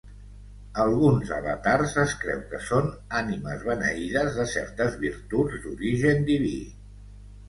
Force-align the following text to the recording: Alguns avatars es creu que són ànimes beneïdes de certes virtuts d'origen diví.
Alguns 0.83 1.33
avatars 1.39 1.91
es 2.03 2.15
creu 2.23 2.39
que 2.53 2.61
són 2.69 2.87
ànimes 3.19 3.65
beneïdes 3.67 4.39
de 4.39 4.47
certes 4.55 4.97
virtuts 5.05 5.59
d'origen 5.67 6.25
diví. 6.31 6.55